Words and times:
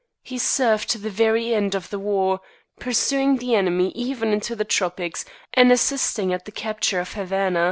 He 0.23 0.39
served 0.39 0.89
to 0.89 0.97
the 0.97 1.11
very 1.11 1.53
end 1.53 1.75
of 1.75 1.91
the 1.91 1.99
war, 1.99 2.39
pursuing 2.79 3.37
the 3.37 3.53
enemy 3.53 3.89
even 3.91 4.29
into 4.33 4.55
the 4.55 4.65
tropics, 4.65 5.25
and 5.53 5.71
assisting 5.71 6.33
at 6.33 6.45
the 6.45 6.51
capture 6.51 6.99
of 6.99 7.13
Havana. 7.13 7.59